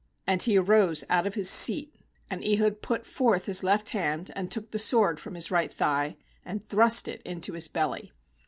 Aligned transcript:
And 0.25 0.41
he 0.41 0.57
arose 0.57 1.03
out 1.11 1.27
of 1.27 1.37
ais 1.37 1.47
seat. 1.47 1.93
21And 2.31 2.57
Ehud 2.57 2.81
put 2.81 3.05
forth 3.05 3.45
his 3.45 3.63
.eft 3.63 3.89
hand, 3.89 4.31
and 4.35 4.49
took 4.49 4.71
the 4.71 4.79
sword 4.79 5.19
from 5.19 5.35
us 5.35 5.51
right 5.51 5.71
thigh, 5.71 6.17
and 6.43 6.67
thrust 6.67 7.07
it 7.07 7.21
into 7.21 7.53
his 7.53 7.67
belly. 7.67 8.11